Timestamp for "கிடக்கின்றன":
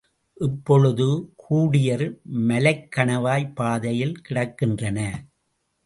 4.29-4.99